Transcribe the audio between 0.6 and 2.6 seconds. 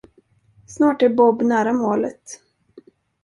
Snart är Bob nära målet.